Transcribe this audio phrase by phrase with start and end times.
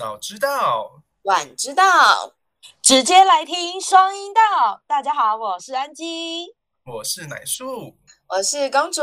[0.00, 2.32] 早知道，晚知道，
[2.80, 4.80] 直接来听双音道。
[4.86, 7.94] 大家好，我是安吉，我是奶树，
[8.26, 9.02] 我是公主。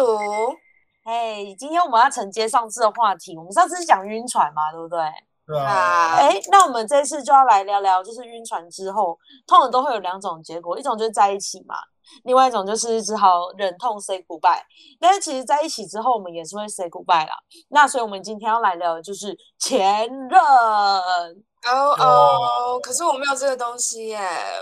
[1.05, 4.99] 嘿，今天我们要承接上次的话题，我们上次是讲晕船嘛，对不对？
[5.45, 11.75] 对啊，哎，那我们这次就要来聊聊，就是晕船之后，通常都会有两种结果，一种就是在一起嘛，
[12.23, 14.61] 另外一种就是只好忍痛 say goodbye。
[14.99, 17.37] 但是其实在一起之后，我们也是会 say goodbye 啦。
[17.69, 20.39] 那所以我们今天要来聊的就是前任。
[21.65, 24.19] 哦哦，可是我没有这个东西耶，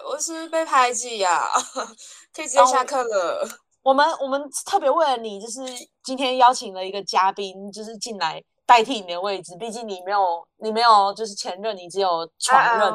[0.09, 1.43] 我是不是被排挤呀？
[2.33, 3.47] 可以直接下课了。
[3.83, 5.61] 我们我们特别为了你，就是
[6.03, 8.41] 今天邀请了一个嘉宾，就是进来。
[8.65, 12.91] 代替你的位置，毕竟你没有，你没有就是前任，你只有床任。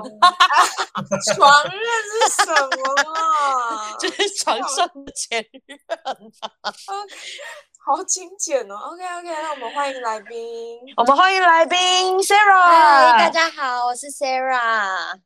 [1.34, 3.96] 床任是什么？
[4.00, 5.78] 就是床上的前任。
[6.62, 7.14] OK，
[7.86, 8.74] 好精简哦。
[8.74, 10.80] OK OK，那我们欢迎来宾。
[10.96, 11.78] 我们欢迎来宾
[12.18, 13.12] Sarah。
[13.12, 15.20] 嗨，大家好，我是 Sarah。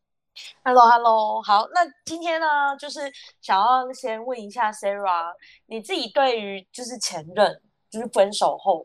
[0.63, 5.33] Hello Hello，好，那今天呢，就是想要先问一下 Sarah，
[5.67, 8.85] 你自己对于就是前任，就是分手后。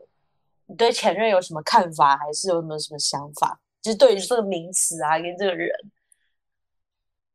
[0.70, 3.60] 你对前任有什么看法，还是有没有什么想法？
[3.82, 5.68] 就是对于这个名词啊，跟这个人，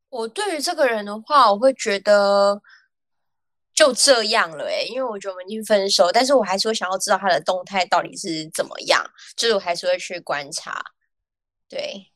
[0.09, 2.61] 我对于这个人的话，我会觉得
[3.73, 10.81] 就这样了哎，因为我觉得我们已经分手，但是我还是会想要知道他的动态到底是怎么样，就是我还是会去观察。
[11.67, 12.09] 对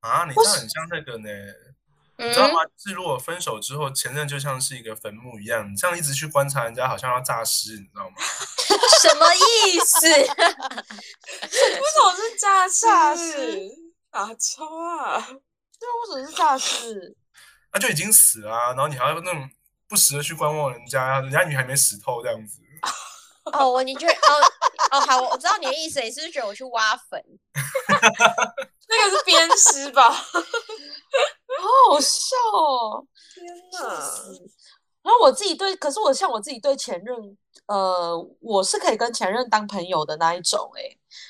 [0.00, 1.28] 啊，你这很像那个呢。
[2.22, 2.60] 你知道吗？
[2.76, 8.16] 是如果分手之后，前任就像是一个坟墓一样，你这样一直去观察人家，好像要诈尸，你知道吗？
[9.02, 10.06] 什么意思？
[10.08, 10.36] 为什
[12.02, 13.70] 么是诈尸？
[14.10, 15.18] 打抽啊？
[15.80, 17.16] 对啊，为什么是诈尸？
[17.72, 19.50] 那就已经死了，然后你还要那种
[19.88, 22.58] 不时的去观望人家，人家女还没死透这样子。
[23.44, 24.52] 哦，我你觉得哦
[24.92, 27.20] 哦好，我知道你的意思，你是不是觉得我去挖坟？
[28.88, 30.14] 那个是鞭尸吧？
[31.60, 33.06] 好好笑哦！
[33.34, 33.88] 天哪！
[35.02, 37.36] 然后我自己对，可是我像我自己对前任，
[37.66, 40.82] 呃，我是可以跟前任当朋友的那一种，哎，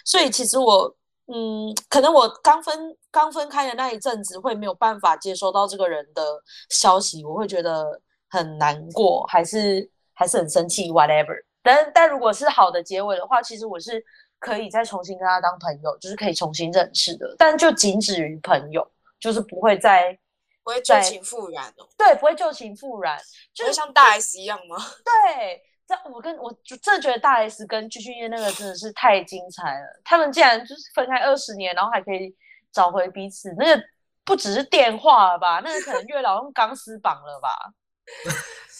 [0.04, 0.94] 所以其实我，
[1.26, 6.22] 嗯，可能我刚分刚分开的那一阵子会没有办法接收到这个人的
[6.68, 11.34] 消息，我会觉得很难过，还是还是很生气，whatever。
[11.62, 14.04] 但但如果是好的结尾的话，其实我是
[14.38, 18.86] 可以再重新跟他当朋友，就是可以重新认识的，但就仅止于朋友。
[19.22, 20.18] 就是不会再
[20.64, 23.16] 不会旧情复燃哦，对，不会旧情复燃，
[23.54, 24.76] 就是像大 S 一样吗？
[25.06, 32.34] 对，这我跟我就真的觉得大 S 跟鞠婧祎那个真的是太精彩了，他们竟然就是分开二十年，然后还可以
[32.72, 33.80] 找回彼此，那个
[34.24, 37.72] 不只是电话吧，那个可能月老用钢丝绑了吧，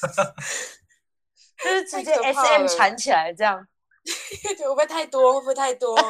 [1.62, 3.64] 就是直接 SM 缠起来这样，
[4.58, 5.34] 会不会太多？
[5.34, 5.96] 会不会太多？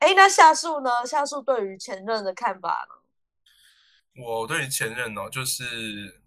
[0.00, 1.06] 哎，那夏树呢？
[1.06, 2.94] 夏树对于前任的看法呢？
[4.24, 6.22] 我对于前任哦，就是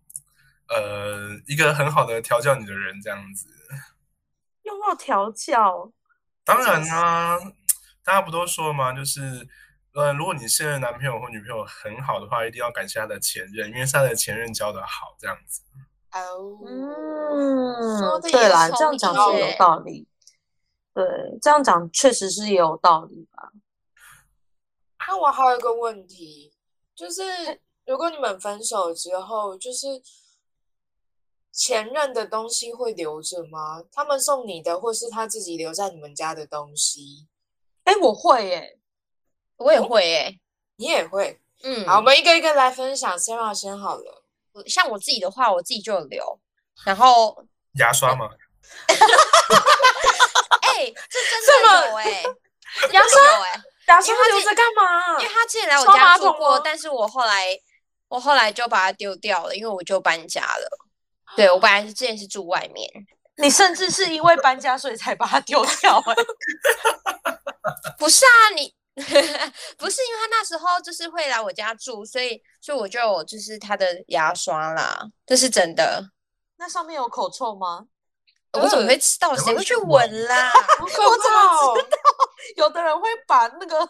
[0.69, 3.47] 呃，一个很好的调教你的人，这样子。
[4.63, 5.91] 用到调教？
[6.45, 7.37] 当然啊，
[8.03, 8.93] 大家不都说吗？
[8.93, 9.47] 就是
[9.93, 15.61] 呃，如果你现任男朋友或女朋友很好的话，一定要感谢他的前任，因为他的前任教的好，这样子。
[16.21, 20.07] 哦，嗯，对啦，这样讲是有道理。
[20.93, 21.03] 对，
[21.41, 23.51] 这样讲确实是也有道理吧。
[25.07, 26.53] 那我还有一个问题，
[26.95, 27.23] 就是
[27.85, 30.01] 如果你们分手之后，就是
[31.51, 33.83] 前任的东西会留着吗？
[33.91, 37.27] 他们送你的，或是他自己留在你们家的东西？
[37.83, 38.79] 哎，我会耶，
[39.57, 40.39] 我也会耶，
[40.77, 41.41] 你也会。
[41.63, 43.17] 嗯，好，我们一个一个来分享。
[43.19, 44.22] 先让先好了。
[44.67, 46.39] 像我自己的话，我自己就有留，
[46.85, 47.45] 然后
[47.79, 48.29] 牙刷吗？
[50.61, 52.23] 哎，这真的 有哎，
[52.91, 55.19] 牙刷哎，牙刷留着干嘛？
[55.21, 57.57] 因为他之前来我家住过，但是我后来
[58.07, 60.79] 我后来就把它丢掉了，因为我就搬家了。
[61.35, 62.89] 对我本来是之前是住外面，
[63.37, 66.15] 你甚至是因为搬家所以才把它丢掉哎？
[67.97, 68.73] 不是啊，你
[69.77, 76.11] 不是因为他那时候就是会来我家住，所以所以我就就是他的牙刷啦，这是真的。
[76.57, 77.85] 那上面有口臭吗？
[78.53, 79.35] 我怎么会知道？
[79.35, 80.51] 谁会去闻啦？
[80.79, 81.87] 我怎么知道？
[82.57, 83.89] 有的人会把那个，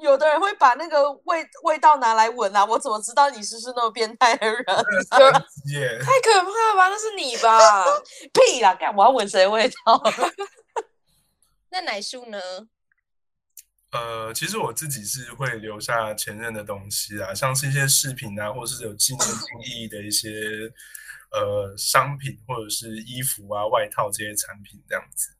[0.00, 2.64] 有的人会把那个味味道拿来闻啊！
[2.64, 4.64] 我怎么知道你是是那么变态的人？
[4.64, 6.88] 太可怕了吧？
[6.88, 7.84] 那是你吧？
[8.32, 8.74] 屁啦！
[8.74, 10.02] 干我要闻谁味道？
[11.70, 12.40] 那奶树呢？
[13.94, 20.28] 呃，其实我自己是会留下前任的东西啊，像是一些饰品啊，或是有纪念性意义的一些。
[21.34, 25.30] 呃，商品或者是衣服啊、外套这些产品这样子，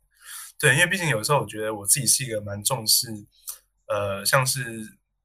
[0.59, 3.07] 对，因为毕竟有时候我觉得我自己是一个蛮重视，
[3.87, 4.61] 呃，像是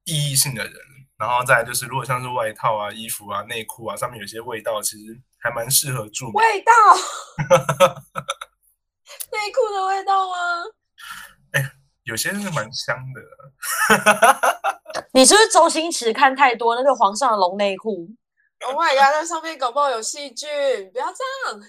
[0.04, 0.72] 意义性的人，
[1.18, 6.30] 然后再就是如果像是外套啊、衣服啊、内裤啊上面有些味道，其实还蛮适合住。
[6.30, 6.72] 味道，
[9.32, 10.36] 内裤的味道吗？
[12.10, 13.22] 有些是蛮香的。
[15.14, 18.08] 你是不是周星驰看太多那个皇上的龙内裤
[18.66, 20.48] ？Oh my god，那上面搞不好有细菌，
[20.92, 21.22] 不要这
[21.52, 21.62] 样。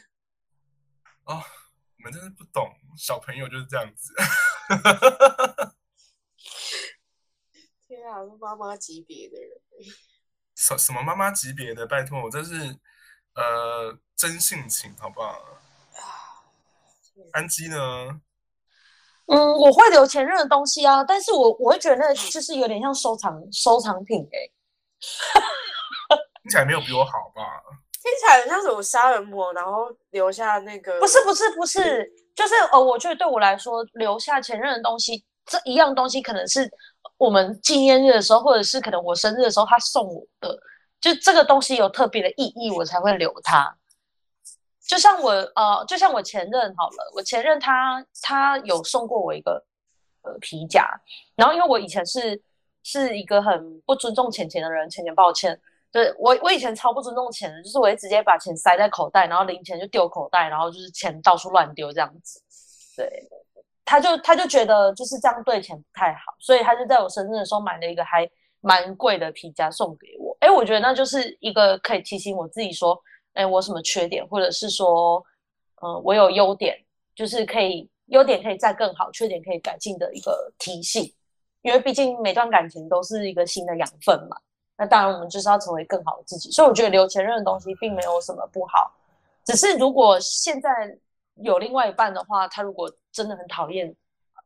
[1.26, 1.44] 哦
[1.98, 2.68] 你们真是不懂，
[2.98, 4.12] 小朋友就是这样子。
[7.88, 9.52] 天啊，是妈妈级别的人。
[10.56, 11.86] 什什么妈妈级别的？
[11.86, 12.54] 拜托，我这是
[13.36, 15.30] 呃真性情，好不好？
[15.30, 16.42] 啊
[17.34, 18.20] 安基呢？
[19.32, 24.38] 嗯，我会留前任的东西啊，但是我我会觉得那就是有点像收藏收藏品哎、
[26.44, 27.42] 听起来没有比我好吧？
[28.04, 36.70] 听起来很像什么杀人魔，然后留下那个不是不是不是，就是呃，我觉得对我来说，留下前任的东西，这一样东西可能是
[37.18, 40.60] 我们纪念日的时候，或者是可能我生日的时候他送我的，
[41.00, 43.78] 就这个东西有特别的意义，我才会留它。
[44.92, 49.64] 就像我呃，就像我前任好了，我前任他他有送过我一个
[50.22, 50.86] 呃皮夹，
[51.34, 52.38] 然后因为我以前是
[52.84, 55.58] 是一个很不尊重钱钱的人，钱钱抱歉，
[55.94, 62.42] 对我我以前超不尊重钱的，就是我会直接把钱塞在口袋，然后零钱就丢口袋，然后就是钱到处乱丢这样子。
[62.98, 63.10] 对，
[63.86, 68.30] 他就他就觉得就是这样对钱不太好，所以他就在我生日的时候买了一个还
[68.60, 70.36] 蛮贵的皮夹送给我。
[70.42, 73.02] 哎，我觉得那就是一个可以提醒我自己说，
[73.34, 75.24] 哎，我有什么缺点，或者是说，
[75.82, 76.78] 呃，我有优点，
[77.16, 81.14] 就是可以优点可以再更好，缺点可以改进的一个提醒。
[81.62, 84.36] 因为毕竟每段感情都是一个新的养分嘛。
[84.78, 86.50] 那当然，我们就是要成为更好的自己。
[86.50, 88.92] 所以我觉得留前任的东西并没有什么不好，
[89.46, 90.70] 只是如果现在
[91.36, 93.96] 有另外一半的话，他如果真的很讨厌，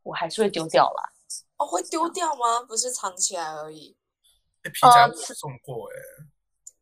[0.02, 1.12] 我还是会丢掉啦。
[1.56, 2.62] 哦，会丢掉吗？
[2.68, 3.96] 不是藏起来而已。
[4.62, 5.96] 哎，皮夹呃我有送过哎、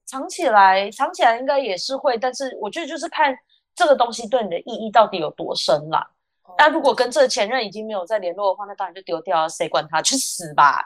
[0.07, 3.35] 藏起来，藏起来应该也是会，但是我觉得就是看
[3.75, 6.01] 这个东西对你的意义到底有多深啦。
[6.45, 10.85] 哦那如果跟这个前任已经没有再联络的话，那当然就丢掉啊，谁管他，去死吧！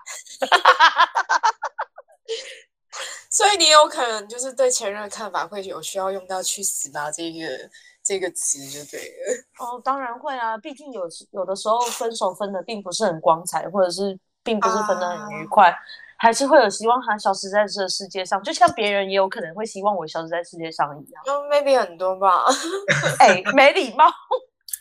[3.30, 7.70] 所以你有可能就是对前任的看法会有需要用到“去死吧”这个
[8.02, 9.44] 这个词就对了。
[9.58, 15.74] 哦，当然会啊，毕竟有时有的时候分手分的并不是很光彩，或者是并不是分的很愉快，
[16.18, 21.22] 还是会有希望他消失在这个世界上，就像别人也有可能会希望我消失在世界上一样。
[21.26, 22.44] 嗯，maybe 很多吧。
[23.20, 24.04] 哎，没礼貌。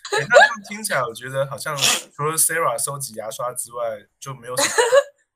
[0.09, 3.83] 哎那这样听起来，我觉得好像除了 Sarah 收集牙刷之外，
[4.19, 4.69] 就没有什么。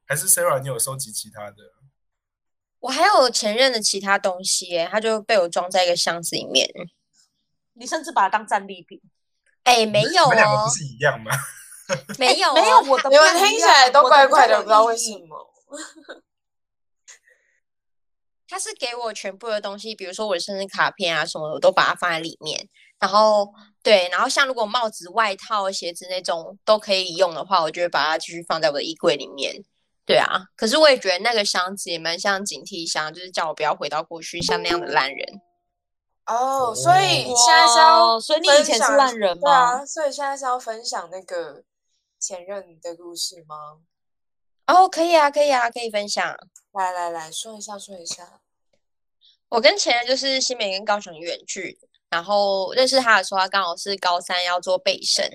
[0.07, 1.57] 还是 Sarah 你有收集其他的？
[2.79, 6.67] 我还有前任的其他东西耶，他就被我装在一个箱子里面。
[7.73, 8.99] 你甚至把它当战利品。
[9.65, 11.31] 哎，没有你们两个哦不，是一样吗？
[12.17, 15.50] 没有、哦，没有我的你们听起来都怪怪的，不知道为什么。
[18.47, 22.67] 他是给我全部的东西，比如说我的生日卡片啊什么的，我都把它放在里面。
[22.99, 23.47] 然后
[23.81, 29.63] 对，然后像如果帽子、外套、鞋子那种都可以用的话，我就会把它继续放在我的衣柜里面。
[30.05, 35.41] 对啊，可是我也觉得那个箱子也蛮像警惕箱，就是叫我不要回到过去像那样的烂人。
[36.25, 39.85] 哦，所以现在是要所以你以前是分享烂人对啊，吗？
[39.85, 41.63] 所以现在是要分享那个
[42.19, 43.79] 前任的故事吗？
[44.71, 46.33] 哦，可以啊，可以啊，可以分享。
[46.71, 48.39] 来来来说一下，说一下。
[49.49, 51.77] 我跟前任就是新美跟高雄远距，
[52.09, 55.29] 然后认识他的时候，他刚好是高三要做备审，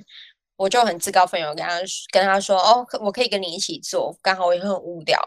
[0.57, 5.21] 我就很自告奋勇跟他跟他说，哦，可我可以跟你一起做，刚好我也很无聊，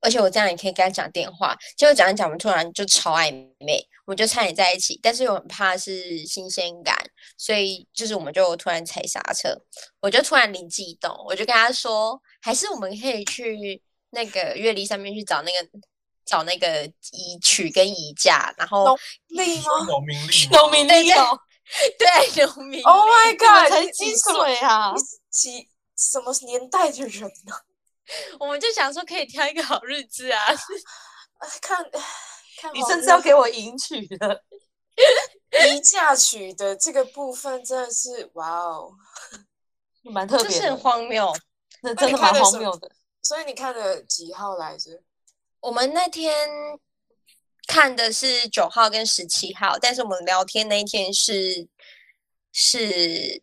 [0.00, 1.56] 而且我这样也可以跟他讲电话。
[1.76, 6.96] 结果讲一讲，我们突然就超暧昧，我们就差点在一起，但是又很怕是新鲜感，
[7.36, 9.56] 所以就是我们就突然踩刹车，
[10.00, 15.68] 我就突然灵机一动，我就跟他说，还是我们可以去那个月历上面去找那个。
[16.30, 18.84] 找那个移曲跟移架，然后
[19.28, 21.40] 农民吗农民历吗农民历哦，
[21.98, 23.70] 对农民？Oh my god！
[23.70, 24.94] 才几岁啊
[25.30, 27.54] 几什么年代的人呢、
[28.40, 30.44] 我们就想说可以挑一个好日子啊，
[31.38, 31.48] 啊？
[31.60, 31.84] 看
[32.60, 34.44] 看你甚至要给我迎娶的，
[35.66, 38.92] 迎嫁娶的这个部分，真的是哇哦！
[40.02, 41.32] 蛮特别就是很，荒谬。
[41.82, 42.90] 那那真的蛮荒谬的。
[43.22, 45.02] 所以你看的几号来着？
[45.60, 46.48] 我们那天
[47.68, 51.68] 看的是九号跟十七号，但是我们聊天那一天是
[52.50, 53.42] 是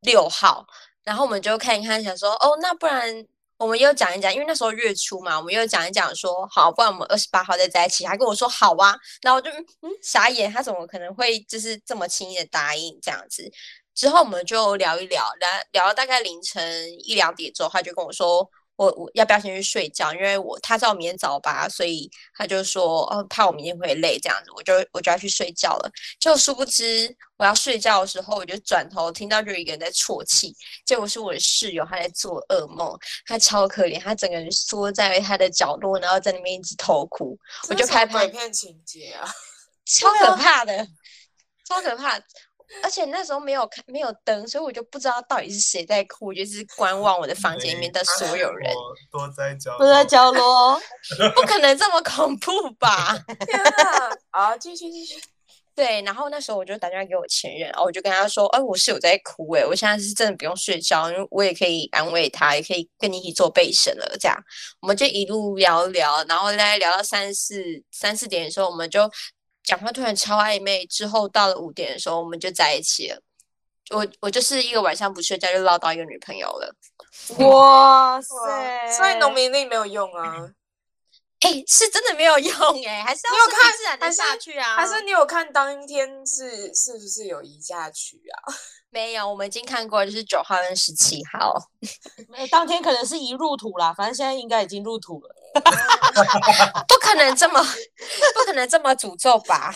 [0.00, 0.64] 六号，
[1.02, 3.26] 然后我们就看一看，想说哦，那不然
[3.58, 8.04] 我们又讲一讲，因为那时候月初嘛，我们又讲一讲说好，不然我们二十八号再在一起。
[8.04, 13.50] 他跟我说好啊，然后我就嗯傻眼，他怎么可能会就是这么轻易的答应这样子？
[13.92, 18.48] 之后我们就聊一聊，聊聊到大概凌晨一两点之后，他就跟我说。
[18.80, 20.10] 我我要不要先去睡觉？
[20.14, 25.90] 因为我他知道我明天早八，所以他就说哦，怕我明天会累这样子，我就我就要去睡觉了。
[26.18, 30.56] 就殊不知我要睡觉的时候，我就转头听到就有一个人在啜泣，
[30.86, 39.30] 结果是我的室友，他在做噩梦，他超可怜，他整个人缩在他的角落，然后在那边一直偷哭，我就拍拍鬼片情节啊，
[39.84, 40.88] 超可怕的，
[41.68, 42.18] 超可怕。
[42.82, 48.72] 而且那时候没有看没有灯，所以我就不知道到底是谁在哭，我就是观望我的房间里面的所有人，
[49.10, 50.80] 躲在角都在角落，
[51.34, 53.18] 不可能这么恐怖吧？
[53.46, 54.10] 天哪！
[54.30, 55.20] 好，继续继续。
[55.74, 64.36] 对，然后那时候我就打电话给我前任，然后我就跟他说：“哎，我是有在哭，哎，我现在是真的不用睡觉，因为我也可以安慰他，也可以跟你一起做背审了。”这样，
[64.80, 69.10] 我们就一路聊聊，然后大概聊到三四三四点的时候，我们就。
[69.62, 73.20] 讲话突然超暧昧，之后到了五点的时候，我们就在一起了。
[73.90, 76.74] 我我就是一个晚上不睡觉就捞到一个女朋友了。
[77.38, 78.92] 哇塞！
[78.92, 80.48] 所以农民力没有用啊。
[81.40, 84.76] 哎，是真的没有用哎，还是要看自然的下去啊？
[84.76, 88.52] 还是你有看当天是是不是有移嫁曲啊？
[88.92, 91.54] 没有，我们已经看过，就是九号跟十七号。
[92.50, 95.34] 当天可能是一入土啦，反正现在应该已经入土了。
[96.88, 99.72] 不可能这么，不可能这么诅咒吧？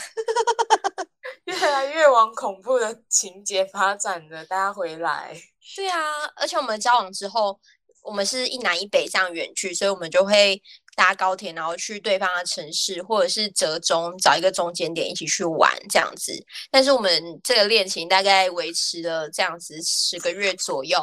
[1.44, 5.34] 越来越往恐怖的情节发展的，大家回来。
[5.76, 6.00] 对啊，
[6.36, 7.58] 而且我们交往之后，
[8.02, 10.60] 我们是一南一北这样远去，所以我们就会
[10.94, 16.32] 搭高铁，然后去对方的城市，或者是折中找一个中间点一起去玩这样子。
[16.70, 20.98] 但是我们这个恋情大概维持了这样子十个月左右，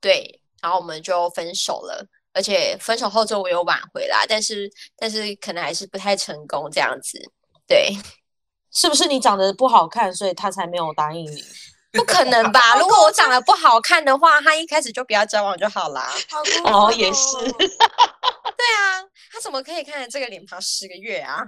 [0.00, 2.06] 对，然后我们就分手了。
[2.34, 7.18] 而且分手后之后我有挽回啦，但是但是可能还是不太成功这样子，
[7.66, 7.92] 对，
[8.70, 11.42] 是不是你长得不好看，所以他才没有答应你？
[11.90, 12.76] 不可能吧？
[12.78, 16.12] 如果我长得不好看的话，他一开始就不要交往就好啦。
[16.66, 17.36] 哦，也是，
[18.58, 21.44] 对啊，他怎么可以看着这个脸庞十个月啊？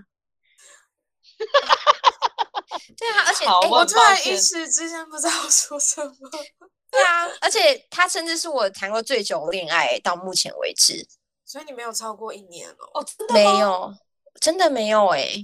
[2.97, 6.15] 对啊，而且我突然一时之间不知道说什么。
[6.89, 11.07] 对啊，而且他甚至是我谈过最久恋爱到目前为止，
[11.45, 12.77] 所以你没有超过一年哦？
[12.95, 13.95] 哦，真的没有，
[14.41, 15.35] 真的没有哎！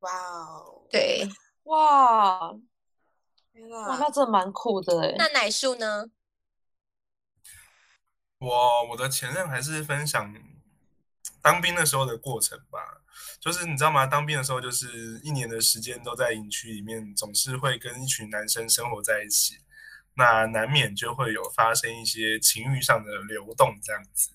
[0.00, 1.28] 哇哦，对，
[1.64, 2.58] 哇，哇，
[3.98, 5.14] 那真的蛮酷的哎。
[5.16, 6.06] 那奶树呢？
[8.38, 10.32] 我我的前任还是分享
[11.42, 12.78] 当兵的时候的过程吧，
[13.40, 14.06] 就是你知道吗？
[14.06, 19.56] 当兵的时候就是一年的时间都在营区里面，总是会跟一群男生生活在一起。
[20.14, 24.30] 那难免就会有发生一些情欲上的流动，这样子。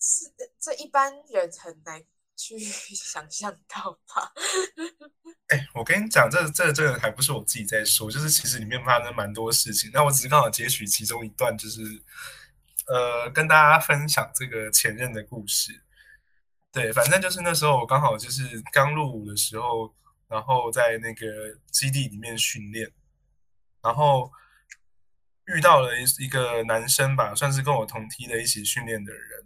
[0.00, 0.24] 是
[0.58, 2.00] 这一般人很难
[2.36, 2.56] 去
[2.94, 4.32] 想象到吧？
[5.50, 9.90] 哎，我跟你讲，这这这个还不是我自己在说，就是其实里面发生蛮多事情。
[9.92, 11.82] 那我只是刚好截取其中一段，就是
[12.86, 15.82] 呃，跟大家分享这个前任的故事。
[16.72, 19.94] 对，反正就是那时候我刚好就是刚入伍的时候，
[20.28, 21.26] 然后在那个
[21.70, 22.90] 基地里面训练，
[23.82, 24.30] 然后。
[25.46, 29.44] 遇到了一一个男生吧，算是跟我同梯的一起训练的人，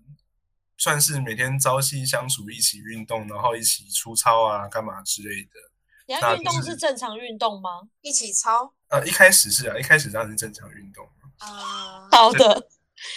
[0.76, 5.52] 算是每天朝夕相处，一起运动，然后一起出操啊，干嘛之类的。
[6.06, 7.88] 你要运动是正常运动吗？
[8.02, 8.74] 一起操？
[8.88, 12.06] 呃，一开始是啊，一开始当然是正常运动啊。
[12.10, 12.68] 好的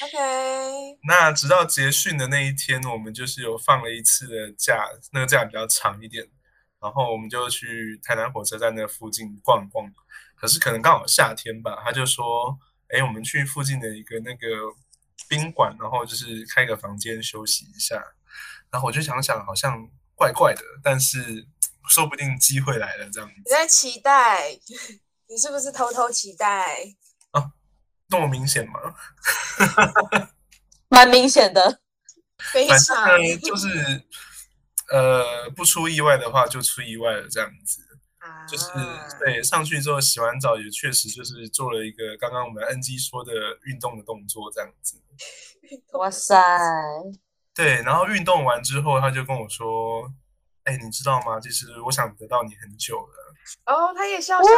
[0.03, 0.97] ，OK。
[1.07, 6.27] 那直到结训的那一天，我们就是有放了一次的假，那个假比较长一点，
[6.81, 9.91] 然后我们就去台南火车站那附近逛逛。
[10.35, 12.57] 可是可能刚好夏天吧，他就说。
[12.89, 14.47] 哎，我们去附近的一个那个
[15.27, 18.01] 宾馆，然后就是开个房间休息一下。
[18.71, 21.45] 然后我就想想，好像怪怪的，但是
[21.89, 23.35] 说不定机会来了这样子。
[23.35, 24.57] 你在期待？
[25.27, 26.77] 你是不是偷偷期待？
[28.07, 28.79] 啊，那么明显吗？
[30.89, 31.79] 蛮明显的，
[32.51, 33.07] 非常。
[33.43, 33.67] 就是
[34.89, 37.83] 呃，不出意外的话，就出意外了这样子。
[38.49, 38.65] 就是
[39.19, 43.31] 对，上去之后洗完澡也确实就是做了一个刚刚我们 NG 说的
[43.65, 45.01] 运动的动作，这样子。
[45.93, 46.35] 哇塞！
[47.53, 50.09] 对，然后运动完之后，他就跟我说
[50.63, 51.39] ：“哎，你知道吗？
[51.41, 53.33] 其实我想得到你很久了。”
[53.65, 54.53] 哦，他也笑笑你。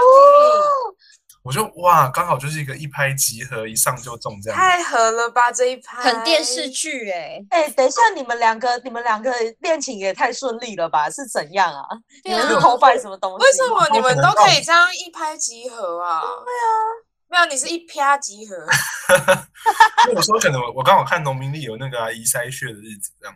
[1.41, 4.60] 我就哇，刚好就是一个一拍即合，一上就中这样。
[4.60, 11.10] 太合了吧这一拍，很电视剧哎哎，等一下你们两个，你们两个恋情也太顺利了吧？
[11.10, 11.88] 是怎样啊？
[12.25, 13.46] 你们是偷拍什么东西？
[13.46, 16.22] 为什么你们都可以这样一拍即合啊？
[16.22, 16.72] 对啊，
[17.29, 18.55] 没有你是一啪即合。
[20.13, 23.36] 我说可能我刚好看农民历有那个移筛血的日子这样。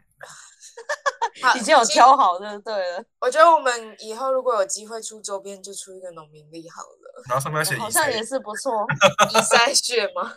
[1.56, 3.04] 已经有挑好就对了。
[3.20, 7.24] 我觉得我们以后如果有机会出周边，就出一个农民历好了。
[7.28, 8.86] 然后上面写好像也是不错。
[9.32, 10.36] 移筛血吗？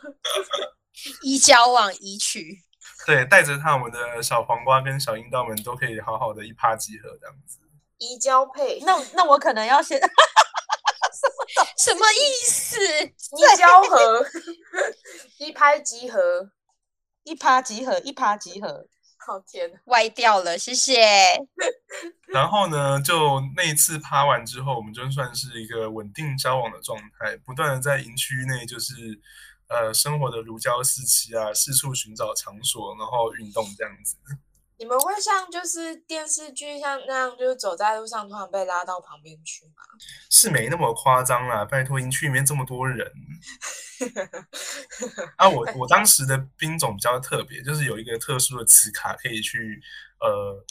[1.23, 2.59] 移交往移取。
[3.07, 7.59] 对，带着他，我们的小黄瓜跟小樱桃们都可以好好的一趴集合这样子。
[7.99, 10.01] 移交配，那那我可能要先
[11.79, 12.79] 什么意思？
[12.79, 14.27] 移交合，
[15.39, 16.51] 一拍即合。
[17.25, 18.87] 一趴即合，一趴即合。
[19.27, 19.69] 好天！
[19.87, 20.95] 歪掉了，谢谢。
[22.33, 28.95] 然后呢，就那一次趴完之后，我们就算是一个稳定交往的状态，不断的在营区内就是
[29.67, 34.17] 呃生活的如胶似漆啊，四处寻找场所，然后运动这样子。
[34.79, 39.83] 你们会像就是电视剧像那样，就是走在路上突然被拉到旁边去吗？
[40.31, 43.11] 是没那么夸张啦，拜托，营区里面这么多人。
[45.37, 49.81] 啊，我我当时的兵种比较特别，就是有一个特殊的磁卡可以去
[50.21, 50.63] 呃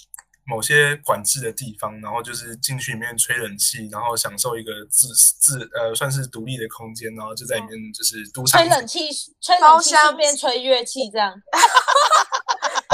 [0.45, 5.07] 某些管制的地方，然后就是进去里面吹冷气，然后享受一个自
[5.39, 9.09] 自呃算是独立的空间，然后就在里面就是赌场吹冷气，
[9.41, 11.33] 吹冷气顺便吹乐器，这样。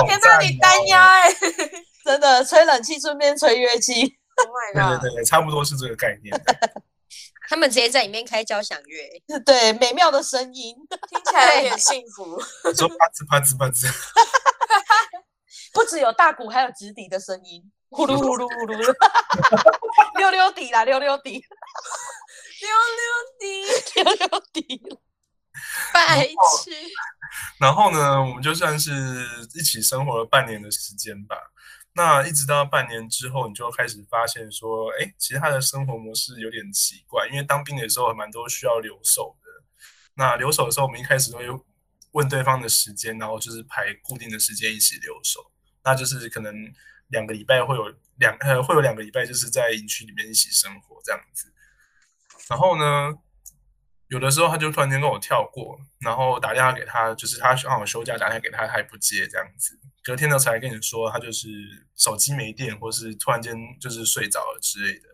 [0.07, 1.33] 天哪，你单压哎！
[2.03, 4.01] 真的吹冷气顺便吹乐器。
[4.37, 5.01] Oh my 对 god！
[5.01, 6.35] 对对，差不多是这个概念。
[7.49, 10.73] 他们直接在里面开交响乐，对，美妙的声音，
[11.09, 12.39] 听起来有点幸福。
[12.73, 13.91] 说啪吱啪吱啪吱，
[15.73, 18.95] 不只有大鼓，还有直笛的声音，呼噜呼噜呼噜的，
[20.17, 21.43] 溜溜底啦，溜溜底，
[22.61, 23.05] 溜溜
[23.37, 23.65] 底，
[23.95, 24.97] 溜溜底。
[25.93, 26.71] 白痴。
[27.59, 28.91] 然后呢，我们就算是
[29.55, 31.35] 一起生活了半年的时间吧。
[31.93, 37.27] 那一直到半年之后，你就开始发现说，哎，其实他的生活模式有点奇怪。
[37.27, 39.49] 因为当兵的时候，蛮多需要留守的。
[40.13, 41.45] 那留守的时候，我们一开始都会
[42.11, 45.51] 问对方的时间，然后就是排固定的时间一起留守。
[45.83, 46.53] 那就是可能
[47.07, 51.51] 两个礼拜会有两呃会有两个礼拜就是在营区里面一起生活这样子。
[52.47, 53.13] 然后呢，
[54.11, 59.79] 有的时候他就突然间跟我跳过，然后打电话给他，就是他刚好休假，打电话给他，他也不接这样子。
[60.03, 61.47] 隔天呢才跟你说，他就是
[61.95, 65.07] 手机没电，或是突然间就是睡着了之类的。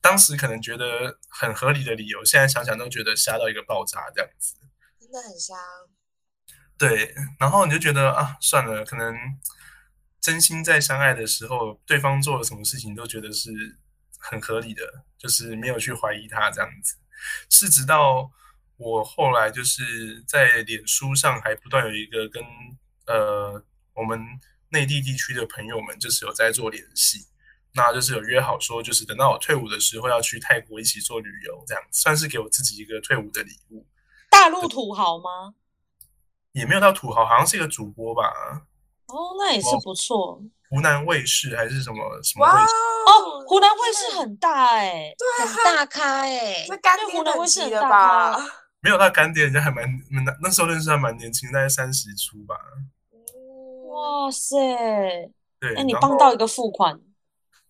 [0.00, 4.54] 当时可能觉得很合理的理由，现在想想都觉得瞎到一个爆炸这样子。
[4.98, 5.54] 真的很瞎。
[6.78, 9.14] 对，然后你就觉得啊，算了，可能
[10.22, 13.50] 真心在相爱的时候，对方做了什么事情都觉得是
[14.18, 16.96] 很合理的，就是没有去怀疑他这样子。
[17.48, 18.30] 是直到
[18.76, 22.42] 我后来就是在脸书上还不断有一个跟
[23.06, 23.62] 呃
[23.94, 24.20] 我们
[24.70, 27.26] 内地地区的朋友们，就是有在做联系，
[27.72, 33.86] 那就是有约好说，就是等到我退伍的时候要去泰国一起做旅游，这样算是给我自己一个退伍的礼物。
[34.30, 35.54] 大陆土豪吗？
[36.52, 38.66] 也没有到土豪，好像是一个主播吧，
[39.08, 40.40] 哦，那也是不错。
[40.70, 42.74] 湖南卫视还是什么什么哇卫视？
[43.06, 48.46] 哦，湖南卫视很大哎、对很大咖哎、这干爹南卫视很大吧？
[48.80, 52.54] 没有他干爹，人家还蛮那那时候认识他蛮年轻，大概三十出吧。
[53.88, 54.56] 哇，塞！
[55.58, 57.00] 对，哎，你帮到一个付款，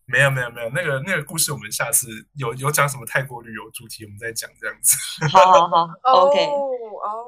[0.04, 4.96] 没有没有没有，那个那个故事我们下次有有讲什么泰国旅游主题，我们再讲这样子。
[5.28, 5.86] 好好好，
[6.26, 6.44] OK。
[6.46, 6.68] 哦
[7.04, 7.24] 哦，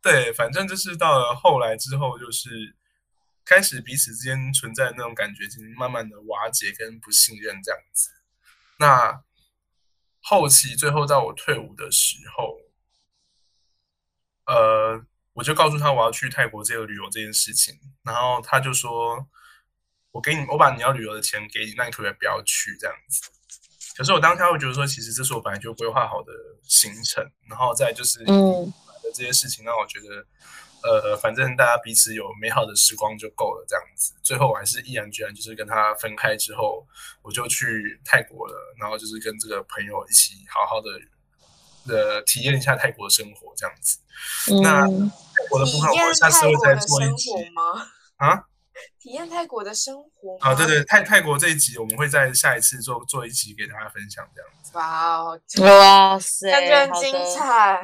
[0.00, 2.48] 对，反正就是到了后来之后，就是
[3.44, 8.10] 开始彼此之间存在的那种感觉，已经慢慢的瓦解跟不信任这样子。
[8.78, 9.22] 那
[10.20, 12.56] 后期最后到我退伍的时候，
[14.46, 15.04] 呃，
[15.34, 19.28] 我就告诉他我要去泰国这个旅游这件事情，然后他就说，
[20.10, 23.22] 我给你，我把你要旅游的钱给你，那你可不可以不要去这样子？
[23.96, 26.32] 可是我当下会觉得说，其实这是我本来就规划好的
[26.64, 28.66] 行程，然后再就是嗯
[29.02, 30.26] 的这些事情让我觉得，
[30.84, 34.12] 呃，反正大家彼此有美好的时光就够了，这样子。
[34.22, 36.86] 最后我还是毅然决然，就是跟他分开之后，
[37.22, 40.90] 我就去泰国了，然后就是跟这个朋友一起好好的
[41.88, 43.98] 呃体验一下泰国的生活，这样子。
[44.62, 47.88] 那嗯，泰国的部分，我下次会再做一集活吗？
[48.16, 48.44] 啊
[49.00, 50.36] 体验泰国的生活？
[50.40, 54.76] 啊，对对，泰泰国这一集我们会在下一次做做一集给大家分享，这样子。
[54.76, 57.12] 哇哦，哇塞，感觉很精。
[57.34, 57.82] 彩。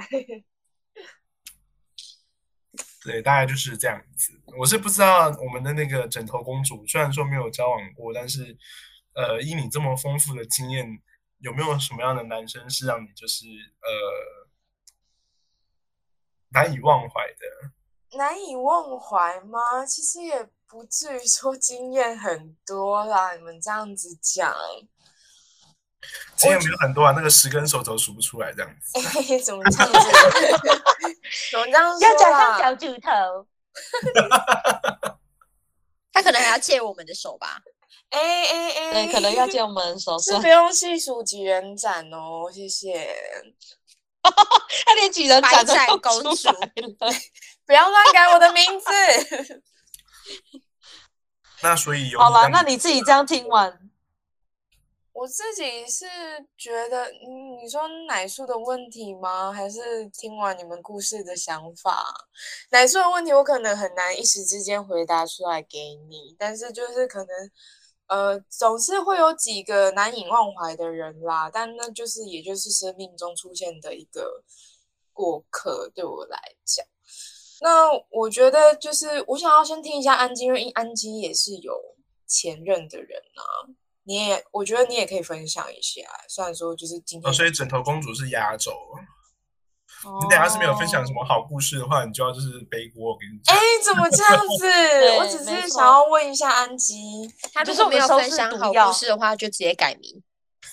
[3.02, 4.32] 对，大概就是这样子。
[4.58, 8.56] 我是不知道我们的那个枕头公主，虽然说没有交往过，但是
[9.14, 10.86] 呃，以你这么丰富的经验，
[11.38, 13.46] 有没有什么样的男生是让你就是
[13.80, 13.88] 呃
[16.50, 18.18] 难以忘怀的？
[18.18, 19.86] 难以忘怀吗？
[19.86, 23.34] 其实也不至于说经验很多啦。
[23.34, 24.52] 你们这样子讲，
[26.36, 28.98] 经验没有很多啊，那个十根手指头数不出来这样子。
[29.32, 29.98] 哎，怎么这样子？
[31.52, 32.58] 怎么这样说要加上啦？
[32.58, 33.10] 脚趾头，
[36.12, 37.60] 他可能还要借我们的手吧？
[38.10, 40.46] 哎哎哎，对，可能要借我们手是不。
[40.46, 43.14] 用细数几人斩哦，谢谢。
[44.22, 47.12] 他连几人白斩都出来了。
[47.64, 49.62] 不要乱改我的名字。
[51.62, 53.89] 那所以有好了，那你自己这样听完，
[55.20, 56.06] 我自己是
[56.56, 59.52] 觉得，嗯，你说奶素的问题吗？
[59.52, 62.02] 还是听完你们故事的想法？
[62.70, 67.50] 奶素的问题，我可能很难一时之间回答出来给你，但是就是可能，
[68.06, 74.42] 呃，总是会有几个难以忘怀的人啦，但那就是也就是生命中出现的一个
[75.12, 76.83] 过客，对我来讲。
[77.61, 81.78] 那我觉得就是我想要先听一下安吉，因为安吉也是有
[82.26, 83.68] 前任的人啊。
[84.04, 86.02] 你也，我觉得你也可以分享一下。
[86.28, 88.72] 虽然说就是今天哦，所以枕头公主是压轴。
[90.02, 93.12] 你你等下是没有分享什么好故事的话，你就要就是背锅。
[93.12, 94.66] 我跟你哎讲，，怎么这样子？
[95.20, 100.22] 我只是想要问一下安吉，他就如果没有是我们收视分享好故事的话，就直接改名。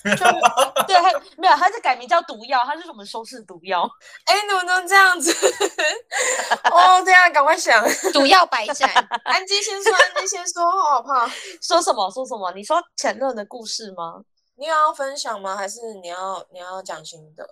[0.02, 3.88] 对，他没有，他是改名叫毒药，他是什么收视毒药？
[4.26, 5.32] 哎，你怎么能这样子？
[6.70, 7.84] 哦，对啊，赶快想。
[8.12, 8.88] 毒药百战，
[9.24, 11.28] 安吉先说，安吉先说，我好怕。
[11.60, 12.10] 说什么？
[12.10, 12.52] 说什么？
[12.52, 14.22] 你说前任的故事吗？
[14.56, 15.56] 你有要分享吗？
[15.56, 17.48] 还是你要你要讲新的？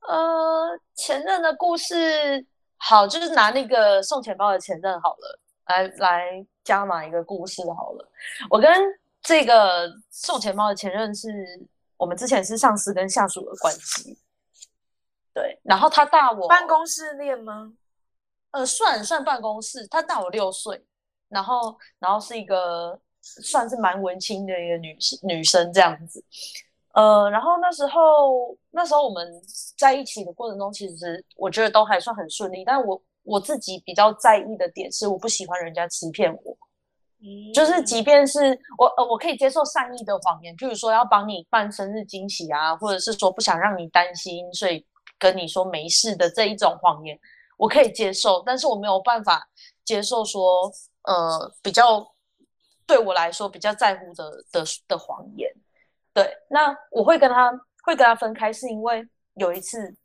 [0.00, 2.44] 呃，前任的故事，
[2.76, 8.08] 好，就是拿那个送钱包的前任好了，来来加码一个故事好了。
[8.48, 8.70] 我跟
[9.22, 11.28] 这个送钱包的前任是
[11.96, 14.18] 我们之前是上司跟下属的关系，
[15.32, 17.72] 对，然后他大我办公室恋吗？
[18.52, 20.82] 呃，算算办公室，他大我六岁，
[21.28, 26.24] 然后然后是一个算是蛮文青的一个女生女生这样子，
[26.94, 29.30] 呃，然后那时候那时候我们
[29.76, 36.65] 在一起的过程中，其实我觉得都还算很顺利，但我我自己比较在意的点是，我不喜欢人家欺骗我，嗯
[37.54, 44.84] 就是即便是我呃我可以接受善意的谎言，譬如说要帮你办生日惊喜啊，或者是说不想让你担心，所以
[45.18, 47.18] 跟你说没事的这一种谎言，
[47.56, 49.48] 我可以接受，但是我没有办法
[49.84, 50.70] 接受说
[51.04, 52.06] 呃比较
[52.86, 55.50] 对我来说比较在乎的的的谎言。
[56.12, 57.50] 对，那我会跟他
[57.82, 59.96] 会跟他分开，是因为有一次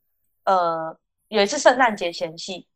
[0.46, 2.68] 呃有一次圣诞节前夕。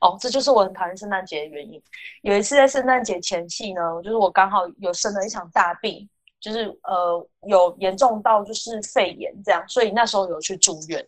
[0.00, 1.82] 哦，这就是我很讨厌圣诞节的原因。
[2.22, 11.04] 有一次在圣诞节前夕呢，就是我刚好有生了一场大病，就是呃有严重到就是肺炎这样，所以那时候有去住院，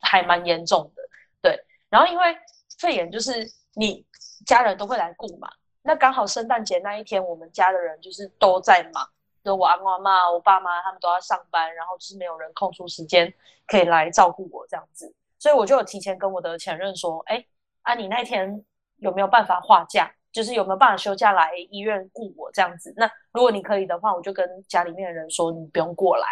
[0.00, 1.02] 还蛮严重的。
[1.42, 1.58] 对，
[1.90, 2.34] 然后因为
[2.78, 4.02] 肺炎就是你
[4.46, 5.50] 家人都会来顾嘛，
[5.82, 9.06] 那刚好圣诞节那一天，我们家的人就是都在忙，
[9.44, 13.30] 就我阿公阿妈、我爸妈他们都要上班，然后就是没有人空出时间
[13.66, 17.44] 可以来照顾我这样子，所以我就有提前跟我的前任说，哎。
[17.82, 18.64] 啊，你那天
[18.96, 20.10] 有没有办法画假？
[20.32, 22.94] 就是有没有办法休假来医院雇我这样子？
[22.96, 26.26] 那如果你可以的话，我就跟家里面的人说你不用过来，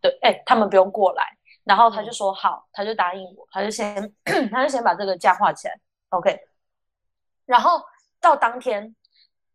[0.00, 1.24] 对，哎，他们不用过来。
[1.64, 4.14] 然后他就说好，他就答应我，他就先
[4.52, 5.76] 他就先把这个假画起来
[6.10, 6.38] ，OK。
[7.44, 7.82] 然后
[8.20, 8.94] 到当天，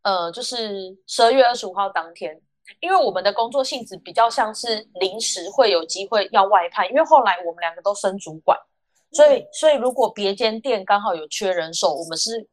[0.02, 2.42] 呃，就是十二月二十五号当天，
[2.82, 8.60] 因为我们的工作性质比较像是临时会有机会要外派，因为后来我们两个都升主管。
[9.12, 12.48] 所以，所以如果别间店刚好有缺人手，我们是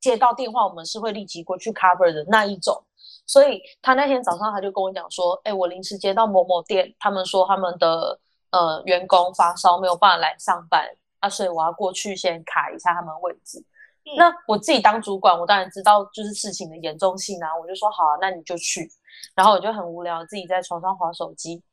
[0.00, 2.84] 接到电话，我们是会立即过去 cover 的那一种。
[3.26, 8.18] 所以他那天早上他就跟我讲说：“哎，我临时接到某某店，他们说他们的
[8.50, 10.88] 呃员工发烧，没有办法来上班
[11.20, 13.58] 啊，所以我要过去先卡一下他们位置。
[13.58, 18.90] 嗯那我自己当主管，我当然知道就是事情的严重性啊，我就说好啊，那你就去。
[19.34, 21.67] 然后我就很无聊，自己在床上划手机，哎。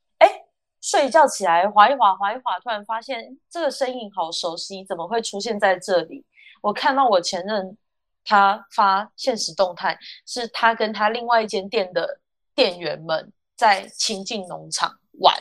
[0.86, 6.24] 睡觉起来滑一滑，滑一滑，突然发现这个身影好熟悉，怎么会出现在这里？
[6.62, 7.76] 我看到我前任
[8.24, 12.20] 他发现实动态，是他跟他另外一间店的
[12.54, 15.34] 店员们在亲近农场玩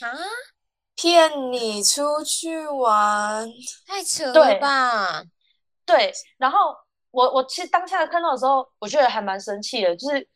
[0.00, 0.10] 啊，
[0.96, 3.48] 骗你出去玩，
[3.86, 5.22] 太扯了对吧？
[5.86, 6.74] 对，然后
[7.12, 10.28] 我我其实当下看到的时候，我觉得还蛮生气的，就是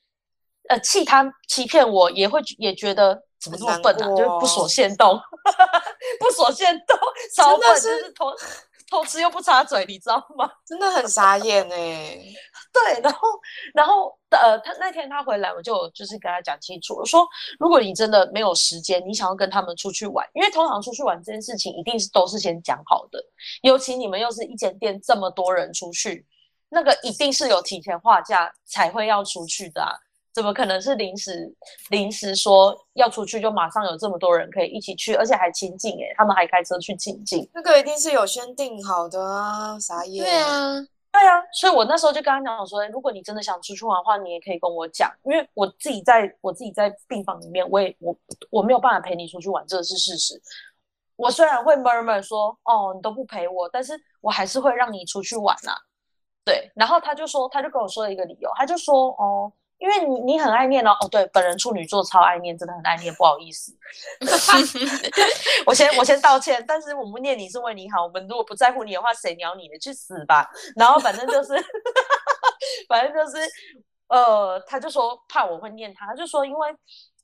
[0.68, 3.20] 呃气他欺骗我，也会也觉得。
[3.44, 4.08] 怎么这么笨啊？
[4.16, 5.20] 就是不锁线洞，
[6.18, 6.98] 不锁线洞，
[7.36, 8.34] 超笨，就是偷
[8.90, 10.50] 偷吃又不插嘴，你知道吗？
[10.66, 12.18] 真的很傻眼哎。
[12.72, 13.28] 对，然后
[13.72, 17.24] 然后呃，他那天他回来，我就就是跟他讲清楚，我说
[17.60, 23.24] 如果你真的没有时间，你想要跟他们出去玩，因为通常出去玩这件事情一定是都是先讲好的，
[23.62, 26.26] 尤其你们又是一间店这么多人出去，
[26.68, 29.92] 那个一定是有提前划价才会要出去的啊。
[30.34, 31.54] 怎么可能是临时
[31.90, 37.48] 临时说要出去就马上有这么多人可以一起去，而且还亲近诶，他们还开车去亲近。
[37.54, 40.24] 那个一定是有先定好的啊，傻眼。
[40.24, 40.72] 对啊，
[41.12, 48.16] 对啊，所以我那时候就跟他讲说，如果你真的想出去玩的话，你也可以跟我讲，因为我自己在我自己在病房里面，我也我
[48.50, 50.42] 我没有办法陪你出去玩，这是事实。
[51.14, 55.78] 我虽然会 murmur 说，哦，你都不陪我，但是我还是会让你出去玩啊。
[56.44, 63.72] 对，然后他就说，他就跟我说了一个理由，他就说，哦，因为你你很爱念哦，哦，对，本人处女座超爱念，真的很爱念，不好意思，
[65.66, 70.48] 我先我先道歉，但是我们念你是为你好，我们如果不在乎你的话，谁鸟你的，去死吧。
[70.76, 71.52] 然后反正就是，
[72.88, 73.46] 反正就是，
[74.08, 76.68] 呃，他就说怕我会念他，他就说因为，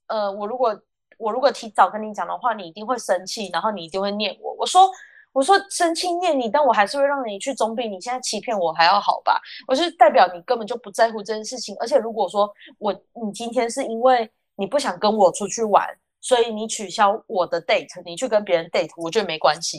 [0.09, 0.79] 呃，我如果
[1.19, 4.53] 我如果提早跟你讲的话，你一定会生气，然后你一定会念我。
[4.59, 4.91] 我说。
[5.33, 9.41] 我说生气念你，但我还是会让你去，总比你现在欺骗我还要好吧？
[9.69, 15.87] 我是代表你根本就不在乎这件事情，而且如果说我你今天是因为你不想跟我出去玩，
[16.21, 19.79] 所以你取消我的 date，你去跟别人 date，我觉得没关系。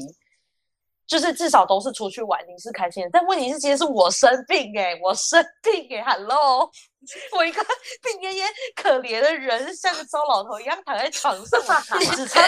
[1.07, 3.09] 就是至少都是出去玩，你是开心的。
[3.11, 6.69] 但问题是，今天是我生病哎，我生病哎，Hello，
[7.35, 7.61] 我一个
[8.01, 11.59] 病恹恹、可怜的人，像个糟老头一样躺在床上，
[12.15, 12.41] 只差，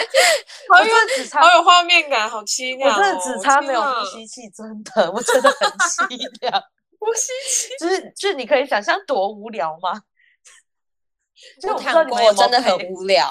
[0.72, 2.90] 好有只差，好有画面感，好凄凉。
[2.90, 6.62] 我真的只差没有呼吸器，真的，我真的很凄凉。
[6.98, 10.00] 呼吸器，就是就是你可以想象多无聊吗？
[11.60, 13.28] 就看过，真的很无聊。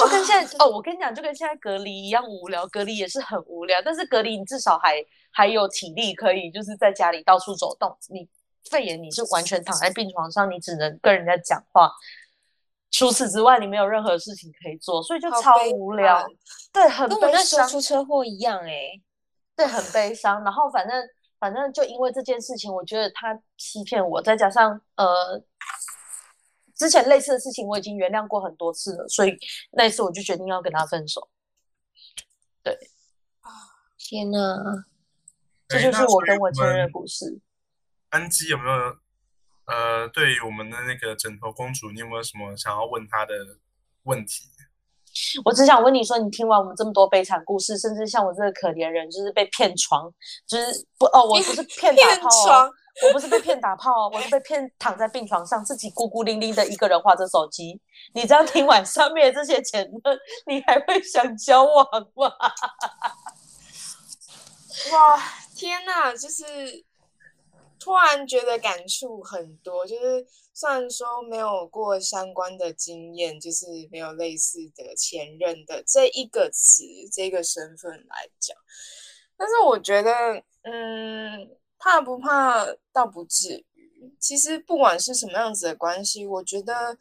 [0.00, 2.66] 就跟现在哦，我跟你讲，就跟现在隔离一样无聊。
[2.68, 7.94] 隔离也是很无聊，但是隔离你至少还还有体力，可以就是在家里到处走动。
[8.08, 8.26] 你
[8.70, 11.92] 肺炎，你是完全躺在病床上，你只能跟人家讲话。
[12.90, 16.26] 除此之外，你没有任何事情可以做，所以就超无聊。
[16.72, 18.88] 对，很跟我那时候出车祸一样哎。
[19.54, 20.42] 对，很悲伤。
[20.42, 20.96] 然后反正
[21.38, 25.42] 反正就因为这件事情，我觉得他欺骗我，再加上呃。
[26.74, 29.36] 之前类似的事情我已经原谅过很多次了，所以
[29.72, 31.28] 那一次我就决定要跟他分手。
[32.62, 32.72] 对，
[33.40, 33.50] 啊，
[33.98, 34.38] 天哪，
[35.68, 37.40] 这就是我跟我前任的故事。
[38.10, 38.96] 安吉有没有
[39.66, 43.34] 呃，对于我们的那个枕头公主，你有没有什么想要问她的
[44.04, 44.44] 问题？
[45.44, 50.12] 我只想问你说，你听完我们这么多悲惨故事，甚至像我这个可怜人，就是被骗床，
[50.46, 52.70] 就是不哦，我不是 骗打炮。
[53.02, 57.80] 我不是被骗打炮，我是被骗躺在病床上，自己孤孤零零的一个人划着手机。
[58.12, 62.30] 你这样听完上面这些前任，你还会想交往吗？
[64.92, 65.20] 哇，
[65.56, 66.14] 天哪！
[66.14, 66.44] 就是
[67.80, 69.84] 突然觉得感触很多。
[69.84, 78.56] 就是虽然说没有过相关的经验，就是没有类似的前任的这一个词、这个身份来讲，
[79.36, 80.10] 但是我觉得，
[80.62, 81.50] 嗯。
[81.84, 82.66] 怕不怕？
[82.94, 84.16] 倒不至于。
[84.18, 86.96] 其实不管是什么样子的关系，我觉得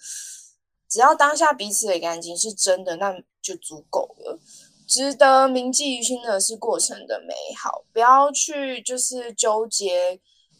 [0.89, 4.38] 只要当下彼此的感情是真的，那就足够了。
[4.86, 10.19] 值得铭记于心的是过程的美好，不要去就是纠结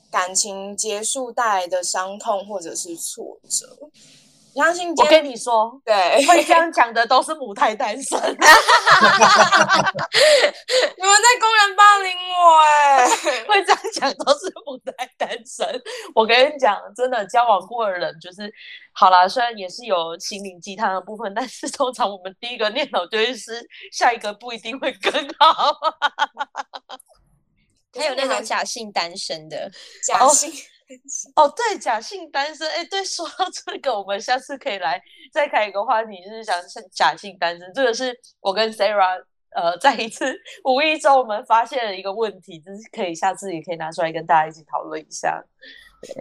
[0.10, 3.78] 感情结束带来的伤痛或者是挫折。
[4.56, 8.20] 相信我跟你说，对，会这样讲的都是母胎单身。
[8.20, 8.26] 你
[11.04, 13.08] 们在公然霸凌我哎！
[13.48, 15.82] 会这样讲都是母胎单身。
[16.14, 18.54] 我跟你讲，真的交往过的人就是
[18.92, 25.74] 好啦，虽然也是有心灵鸡汤的部分，但是通常我们第一个念头就是下一个不一定会更好。
[27.96, 29.70] 还有那种假性单身的，
[30.04, 30.50] 假性。
[30.50, 30.54] 哦，
[31.36, 36.56] 哦对，假性单身，哎，对， 说到这个，我们下次可以来再开一个话题，就是讲
[36.92, 37.74] 假性单身。
[37.74, 39.24] 这个是我跟 Sarah，
[39.56, 45.44] 呃，在一次无意中我们发现了一个问题，就是可以下次也可以拿出来跟大家一起讨论一下。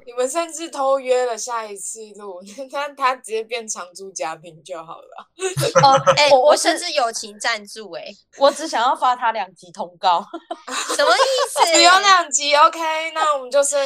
[0.07, 2.41] 你们甚至偷约了下一次录，
[2.71, 5.29] 他他直接变常驻嘉宾就好了。
[5.83, 8.05] 哦，哎，我甚至友情赞助，哎，
[8.39, 10.25] 我只想要发他两集通告，
[10.97, 11.73] 什么意思？
[11.73, 12.79] 只有两集，OK，
[13.15, 13.79] 那我们就剩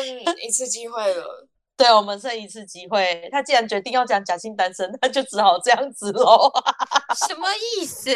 [0.42, 1.48] 一次机会了。
[1.76, 3.28] 对，我们剩一次机会。
[3.30, 6.50] 他既然决定要讲假性单身，那就只好这样子喽。
[7.28, 8.11] 什么意思？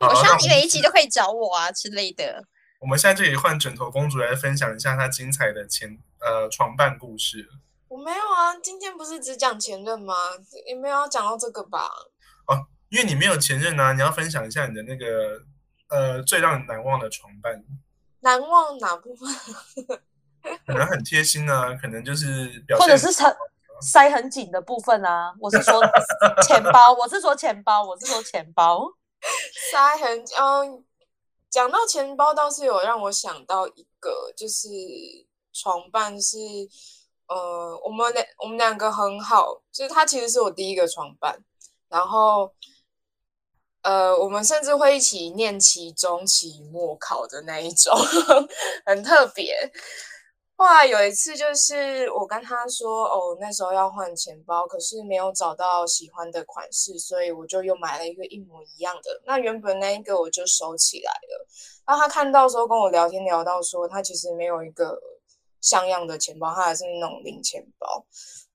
[0.00, 2.44] 我希望你每一集都可以找我啊之类的。
[2.80, 7.48] 我们现在就可以换枕头公主来分享一下她精彩的前呃床伴故事。
[7.88, 10.14] 我没有啊，今天不是只讲前任吗？
[10.66, 11.88] 也没有要讲到这个吧？
[12.48, 15.40] 哦，因为你没有前任啊，你要分享一下你的那个
[15.88, 17.62] 呃最让你难忘的床伴。
[18.20, 19.28] 难忘哪部分？
[20.66, 23.36] 可能很贴心啊，可能就是表或者是塞
[23.80, 25.34] 塞很紧的部分啊。
[25.38, 25.80] 我是说
[26.42, 28.90] 钱包，我是说钱包，我是说钱包
[29.70, 30.84] 塞很嗯。
[31.50, 34.66] 讲到钱包，倒是有让我想到一个，就是
[35.54, 36.36] 床伴是，
[37.28, 41.42] 呃，我们两我们两个很好，就是他其实是我第一个床伴，
[41.88, 42.52] 然后，
[43.82, 47.96] 呃，我们甚至会一起念期中、期末考的那一种，
[48.84, 49.72] 很特别。
[50.56, 59.20] 后来有一次，就是我跟他说，哦，那时候要换钱包，可是没有找到喜欢的款式，所以我就又买了一个一模一样的。
[59.26, 61.46] 那原本那一个我就收起来了。
[61.84, 64.96] 然后他看到时候跟我聊天聊到说，他其实没有一个
[65.64, 68.04] 像样的钱包，它还是那种零钱包。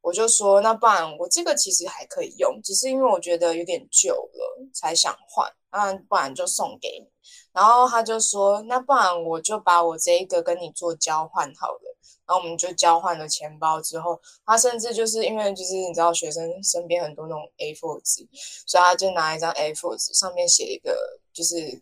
[0.02, 5.52] 我就说，那不然我这个其实还可以用，只是因为我觉得有点旧了，才想换。
[5.72, 7.08] 那不然就送给你。
[7.52, 11.98] 然后他就说，那不然我就把我这一个跟你做交换好了。
[12.26, 18.26] 然后我们就交换了钱包之后，他甚至就是因为就是你知道学生身边很多那种 A4 纸，
[18.66, 20.96] 所以他就拿一张 A4 纸上面写一个，
[21.34, 21.82] 就是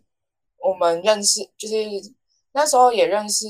[0.57, 1.75] 我们认识，就是
[2.53, 3.45] 那时候也认识。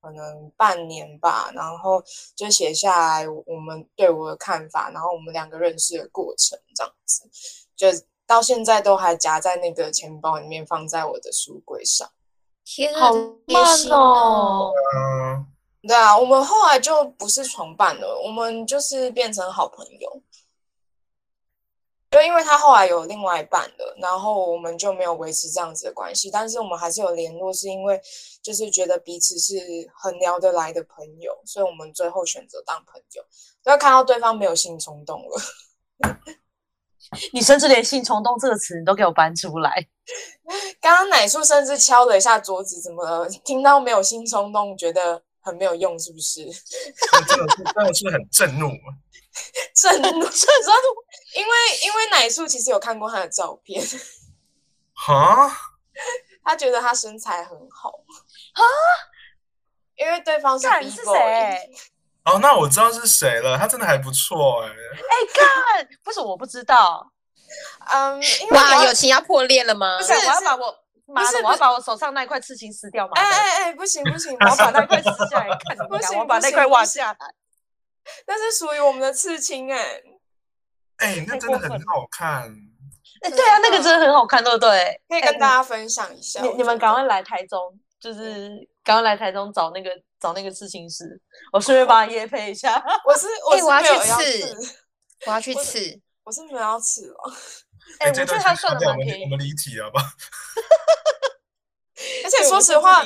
[0.00, 2.02] 可能半年吧，然后
[2.36, 7.28] 就写下来我们对我的看法，然后我们两个认识的过程这样子，
[7.76, 7.88] 就
[8.26, 12.08] 到现在都还夹在那个钱包里面，放在我的书柜上。
[12.64, 13.12] 天好
[13.46, 14.70] 慢哦！
[14.94, 15.46] 嗯，
[15.82, 20.22] 对啊，我们后来就不是床伴了，我们就是变成好朋友。
[22.18, 28.00] 就因为他后来有另外一半了，然后我们就没有维持这样子的关系，但是我们还是有联络，是因为
[28.42, 29.54] 就是觉得彼此是
[29.94, 33.22] 很聊得来的朋友，所以我们最后选择当朋友。
[33.64, 36.18] 要看到对方没有性冲动了，
[37.32, 39.86] 你甚至连性冲动这个词你都给我搬出来。
[40.80, 43.28] 刚刚奶叔甚至敲了一下桌子，怎么了？
[43.44, 46.42] 听到没有性冲动，觉得很没有用，是不是？
[46.44, 48.68] 真的是真的是很震怒。
[49.74, 50.24] 震怒，震怒，
[51.34, 51.52] 因为
[51.84, 53.82] 因为奶树其实有看过他的照片，
[54.94, 55.50] 哈，
[56.44, 57.90] 他觉得他身材很好
[58.54, 58.64] 哈，
[59.96, 61.70] 因为对方是看 B 是 boy，谁？
[62.24, 64.68] 哦，那我知道是谁了，他真的还不错哎。
[64.68, 67.10] 哎，看，不是我不知道，
[67.90, 70.04] 嗯，因为哇，我友情要破裂了吗不？
[70.04, 73.12] 是是我要把我妈的，不是我要把我手上那一块刺青撕掉吗。
[73.16, 77.34] 哎哎哎，不行 不行，我要把我那块撕下来看，不行我要把那块挖行下来。
[78.26, 80.02] 那是属于我们的刺青哎，
[80.98, 82.42] 哎，那真的很好看。
[83.22, 85.00] 哎，对啊，那个真的很好看，对不对？
[85.08, 86.40] 可以跟大家分享一下。
[86.42, 91.20] 你你们赶快来台中，就是赶快来台中找那个找那个刺青师，
[91.52, 92.82] 我顺便帮他约配一下。
[93.04, 94.78] 我是我是哎我要没有去刺刺，
[95.26, 96.00] 我要去我刺。
[96.24, 97.16] 我是没有要刺了。
[98.00, 99.28] 哎，我觉得他算的蛮便宜我。
[99.30, 100.04] 们离题好不好？
[102.24, 103.02] 而且说实话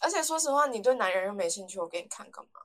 [0.00, 2.60] 而且说实话，你对男人又没兴趣，我给你看干嘛？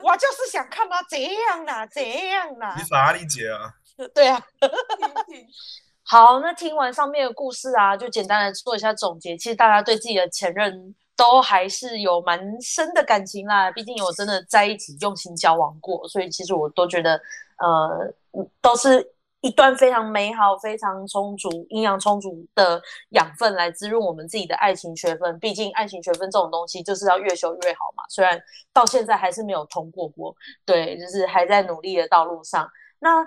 [0.00, 2.82] 我就是想看他这样啦，这样啦你。
[2.84, 3.72] 法拉利姐啊，
[4.14, 4.40] 对啊，
[6.06, 9.36] 好，那听完上面的故事啊，就简单的做一下总结。
[9.36, 17.20] 其实大家对自己的前任都还是有蛮深的感情啦，毕竟有真的在一起用心交往过，所以其实我都觉得，
[17.58, 18.14] 呃，
[18.62, 19.04] 都是
[19.40, 22.80] 一段非常美好、非常充足、营养充足的
[23.10, 25.36] 养分来滋润我们自己的爱情学分。
[25.40, 28.40] 毕竟爱情学分这种东西就是要越修越好嘛，虽然
[28.72, 30.32] 到现在还是没有通过过，
[30.64, 32.70] 对，就是还在努力的道路上。
[33.00, 33.24] 那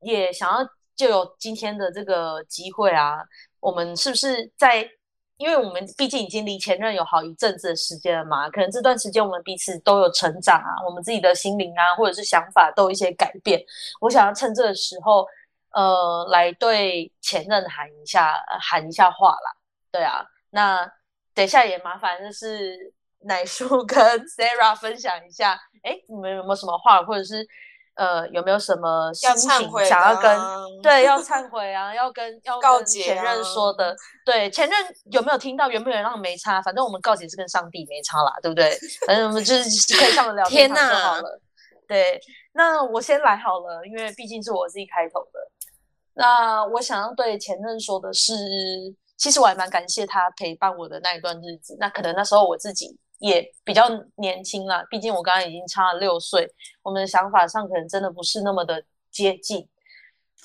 [0.00, 0.58] 也想要
[0.96, 3.18] 就有今天的这个机会啊，
[3.60, 4.88] 我们是不是在？
[5.38, 13.64] 因为我们毕竟已经离前任有好一阵子的时间了嘛，可能这段时间我们彼此都有成长啊，我们自己的心灵啊，或者是想法都有一些改变。
[14.00, 15.24] 我想要趁这个时候，
[15.70, 19.54] 呃，来对前任喊一下，喊一下话啦。
[19.92, 20.84] 对啊，那
[21.32, 25.52] 等一下也麻烦就是奶叔 跟 Sarah 分享一下，
[25.84, 27.46] 哎，你们有没有什么话，或者是
[27.98, 34.78] 呃有没有什么心要忏情悔想要跟啊对要 忏悔啊，要跟要跟告解前任啊说的，对前任
[35.10, 35.68] 有没有听到？
[35.68, 38.70] 原不原谅没差，反正我们告解是跟上帝没差啦，对不对？
[39.06, 39.62] 反正我们就是
[39.98, 41.40] 可以上得了天天堂就好了。
[41.88, 42.20] 对，
[42.52, 45.40] 那我先来好了，因为毕竟是我自己开头的。
[46.14, 48.34] 那我想要对前任说的是，
[49.16, 51.76] 其实我还蛮感谢他陪伴我的那一段日子。
[51.80, 56.48] 那可能那时候我自己也比较年轻啦，毕竟我刚刚已经差了六岁，
[56.82, 59.68] 我们的想法上可能真的不是那么的接近。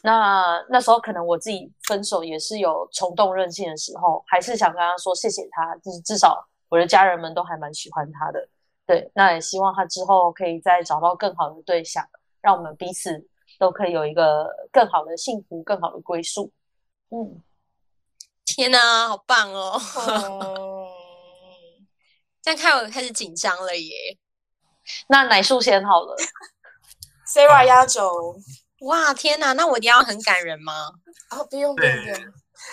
[0.05, 8.49] 那那时候可能我自己分手也是有冲动任性的时候，还是想跟他说谢谢他，就是至少我的家人们都还蛮喜欢他的。
[8.85, 12.05] 对，那也希望他之后可以再找到更好的对象，
[12.41, 13.25] 让我们彼此
[13.57, 16.51] 都可以有一个更好的幸福、更好的归宿。
[17.09, 17.41] 嗯，
[18.43, 19.79] 天哪，好棒哦！
[22.43, 24.17] 嗯，这样看我开始紧张了耶！
[25.07, 26.15] 那奶树先好了。
[27.33, 28.35] Sarah 压轴
[28.81, 30.89] 哇，天哪，那我一定要很感人吗？
[31.29, 32.19] 啊，不用不用不用，，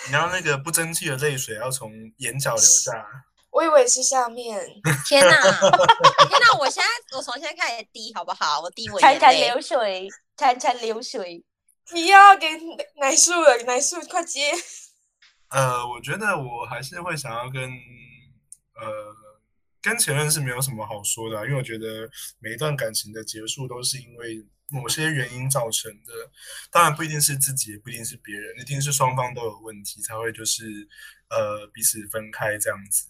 [0.07, 3.05] 你要那个不争气的泪水要从眼角流下。
[3.49, 4.59] 我以为是下面，
[5.07, 6.57] 天哪，天哪！
[6.59, 8.59] 我现在我从现在开始滴好不好？
[8.61, 9.33] 我滴我潺潺。
[9.33, 11.43] 流水，潺潺流水。
[11.93, 12.47] 你要给
[12.97, 14.51] 奶树了，奶树快接。
[15.49, 17.63] 呃，我觉得我还是会想要跟
[18.75, 18.87] 呃
[19.81, 22.09] 跟前任是没有什么好说的、因为我觉得
[22.39, 26.13] 每一段感情的结束都是因为某些原因造成的，
[26.71, 30.87] 当然不一定是自己，也不一定是别人，一定是双方都有问题才会就是
[31.29, 33.07] 呃彼此分开这样子。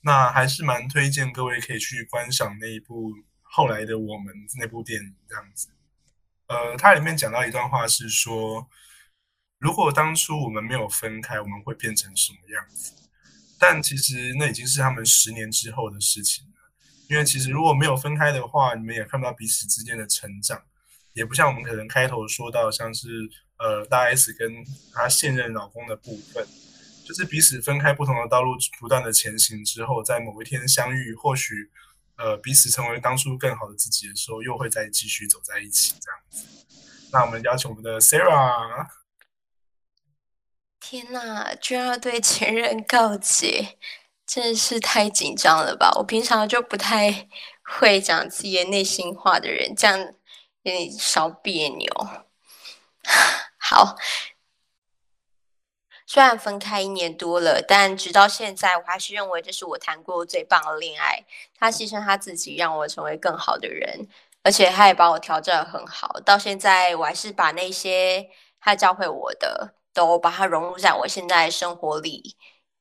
[0.00, 3.12] 那还是蛮推荐各位可以去观赏那一部
[3.42, 5.68] 后来的我们那部电影这样子。
[6.48, 8.68] 呃，它里面讲到一段话是说，
[9.58, 13.05] 如果当初我们没有分开，我们会变成什么样子？
[13.58, 16.50] 但其实那已经是他们十年之后的事情了。
[17.08, 20.60] 因为其实如果没有分开的话，你们也看不到彼此之间的成长，
[21.12, 23.08] 也不像我们可能开头说到，像是
[23.58, 24.52] 呃大 S 跟
[24.92, 26.44] 她现任老公的部分，
[27.06, 31.70] 就是彼此分开不同的道路，不断的前行之后，在某一天相遇，或许
[32.16, 36.66] 呃彼此成为当初更好的自己的时候，又会再继续走在一起这样子。
[37.12, 39.05] 那我们邀请我们的 Sarah。
[40.88, 43.76] 天呐，居然要对前任告解，
[44.24, 45.90] 真是太紧张了吧！
[45.96, 47.26] 我平常就不太
[47.64, 49.98] 会讲自己内心话的人，这样
[50.62, 51.88] 有点小别扭。
[53.58, 53.96] 好，
[56.06, 61.24] 虽然分开一年多了，但直到现在，我还是认为这是我谈过最棒的恋爱。
[61.58, 64.06] 他牺牲他自己，让我成为更好的人，
[64.44, 66.20] 而且他也把我调整很好。
[66.24, 68.30] 到现在，我还是把那些
[68.60, 69.72] 他教会我的。
[69.96, 72.36] 都把它融入在我现在生活里，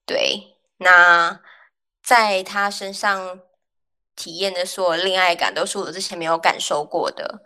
[0.06, 1.40] 对，那
[2.04, 3.40] 在他身上
[4.16, 7.42] 体验的所有恋爱感，都是我之前没有感受过的。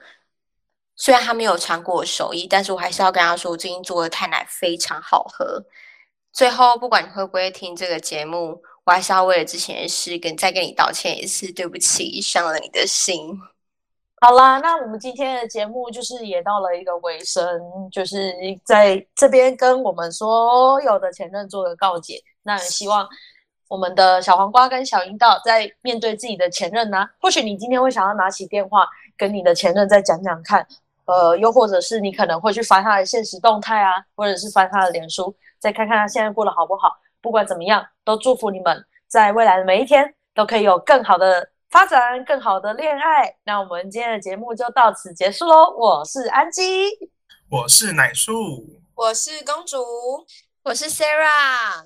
[0.95, 5.63] 虽然他没有尝过我手艺，但是我还是要跟他说，我最近做的太奶非常好喝。
[6.33, 13.39] 最后，不管你会不会听这个节目，我还是要为了之前的事跟再跟你道歉一次，对不起，伤了你的心。
[14.21, 22.21] 好啦，那我们今天的节目就是也到了一个尾声，就是在这边跟我们所有的前任做个告解。
[22.43, 23.07] 那希望
[23.69, 30.67] 我们的小黄瓜跟小樱道在面对自己的前任呢，或许你今天会想要拿起电话跟你的前任再讲讲看，
[31.05, 36.91] 呃，又或者是你可能会去翻他的现实动态啊，或者是翻他的脸书，再看看他现在过得好不好。
[37.21, 41.49] 不管怎么样，都祝福你们在未来的每一天都可以有更好的。
[41.69, 45.71] 发展更好的恋爱，那我们今天的节目就到此结束喽。
[45.77, 46.89] 我是安吉，
[47.49, 49.77] 我是奶树，我是公主，
[50.63, 51.85] 我是 Sarah，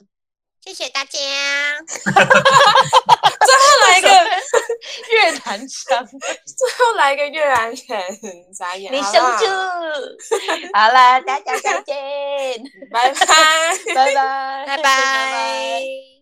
[0.61, 1.19] 谢谢大家。
[3.43, 4.07] 最后来一个
[5.11, 7.77] 越南腔，最后来一个越南人，
[8.57, 8.93] 眨眼。
[8.93, 9.45] 你生气？
[10.73, 13.25] 好了，大家再见，拜拜，
[13.93, 16.12] 拜拜，拜拜。